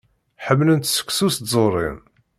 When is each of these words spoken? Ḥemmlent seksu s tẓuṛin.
Ḥemmlent 0.45 0.89
seksu 0.95 1.27
s 1.33 1.35
tẓuṛin. 1.37 1.97